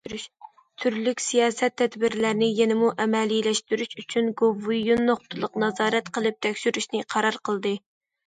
[0.83, 7.75] تۈرلۈك سىياسەت تەدبىرلەرنى يەنىمۇ ئەمەلىيلەشتۈرۈش ئۈچۈن، گوۋۇيۈەن نۇقتىلىق نازارەت قىلىپ تەكشۈرۈشنى قارار قىلدى.